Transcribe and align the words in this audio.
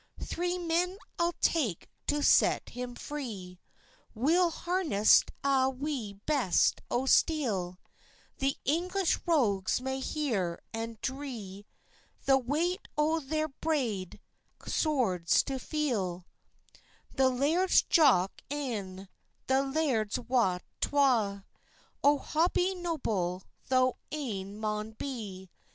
"Three 0.19 0.57
men 0.57 0.97
I'll 1.19 1.35
take 1.41 1.87
to 2.07 2.23
set 2.23 2.69
him 2.69 2.95
free, 2.95 3.59
Weel 4.15 4.49
harnessd 4.51 5.29
a' 5.43 5.69
wi 5.69 6.13
best 6.25 6.81
of 6.89 7.07
steel; 7.11 7.77
The 8.39 8.57
English 8.65 9.19
rogues 9.27 9.79
may 9.79 9.99
hear, 9.99 10.59
and 10.73 10.99
drie 11.01 11.65
The 12.25 12.39
weight 12.39 12.87
o 12.97 13.19
their 13.19 13.47
braid 13.47 14.19
swords 14.65 15.43
to 15.43 15.59
feel 15.59 16.25
"The 17.13 17.29
Laird's 17.29 17.83
Jock 17.83 18.41
ane, 18.49 19.07
the 19.45 19.61
Laird's 19.61 20.17
Wat 20.19 20.63
twa, 20.79 21.45
O 22.03 22.17
Hobie 22.17 22.73
Noble, 22.75 23.43
thou 23.69 23.97
ane 24.11 24.57
maun 24.59 24.93
be! 24.93 25.51